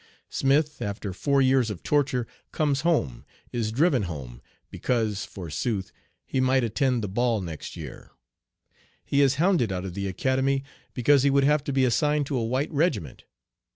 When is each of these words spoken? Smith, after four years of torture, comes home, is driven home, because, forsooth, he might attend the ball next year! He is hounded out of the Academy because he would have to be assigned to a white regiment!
Smith, 0.31 0.81
after 0.81 1.13
four 1.13 1.43
years 1.43 1.69
of 1.69 1.83
torture, 1.83 2.25
comes 2.51 2.81
home, 2.81 3.23
is 3.51 3.71
driven 3.71 4.01
home, 4.01 4.41
because, 4.71 5.25
forsooth, 5.25 5.91
he 6.25 6.39
might 6.39 6.63
attend 6.63 7.03
the 7.03 7.07
ball 7.07 7.39
next 7.39 7.77
year! 7.77 8.09
He 9.05 9.21
is 9.21 9.35
hounded 9.35 9.71
out 9.71 9.85
of 9.85 9.93
the 9.93 10.07
Academy 10.07 10.63
because 10.95 11.21
he 11.21 11.29
would 11.29 11.43
have 11.43 11.63
to 11.65 11.71
be 11.71 11.85
assigned 11.85 12.25
to 12.25 12.37
a 12.37 12.43
white 12.43 12.71
regiment! 12.71 13.25